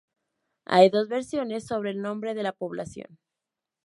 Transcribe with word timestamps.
Hay 0.65 0.89
dos 0.89 1.07
versiones 1.09 1.67
sobre 1.67 1.91
el 1.91 2.01
nombre 2.01 2.33
de 2.33 2.41
la 2.41 2.53
población. 2.53 3.19